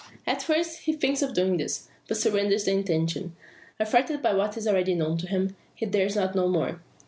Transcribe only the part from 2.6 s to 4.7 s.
the intention. Affrighted by what is